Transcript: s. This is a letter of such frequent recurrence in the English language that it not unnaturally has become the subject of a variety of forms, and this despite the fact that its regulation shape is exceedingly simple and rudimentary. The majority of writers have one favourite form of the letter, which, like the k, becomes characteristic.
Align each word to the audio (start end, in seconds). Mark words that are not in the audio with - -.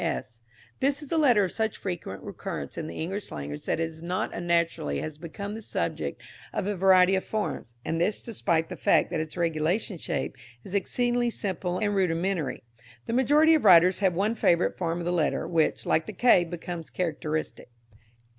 s. 0.03 0.41
This 0.79 1.03
is 1.03 1.11
a 1.11 1.17
letter 1.19 1.43
of 1.43 1.51
such 1.51 1.77
frequent 1.77 2.23
recurrence 2.23 2.75
in 2.75 2.87
the 2.87 2.97
English 2.99 3.29
language 3.29 3.65
that 3.65 3.79
it 3.79 4.01
not 4.01 4.33
unnaturally 4.33 4.97
has 4.99 5.19
become 5.19 5.53
the 5.53 5.61
subject 5.61 6.19
of 6.51 6.65
a 6.65 6.75
variety 6.75 7.13
of 7.13 7.23
forms, 7.23 7.75
and 7.85 8.01
this 8.01 8.23
despite 8.23 8.69
the 8.69 8.75
fact 8.75 9.11
that 9.11 9.19
its 9.19 9.37
regulation 9.37 9.99
shape 9.99 10.37
is 10.63 10.73
exceedingly 10.73 11.29
simple 11.29 11.77
and 11.77 11.93
rudimentary. 11.93 12.63
The 13.05 13.13
majority 13.13 13.53
of 13.53 13.63
writers 13.63 13.99
have 13.99 14.15
one 14.15 14.33
favourite 14.33 14.75
form 14.75 14.97
of 14.97 15.05
the 15.05 15.11
letter, 15.11 15.47
which, 15.47 15.85
like 15.85 16.07
the 16.07 16.13
k, 16.13 16.45
becomes 16.45 16.89
characteristic. 16.89 17.69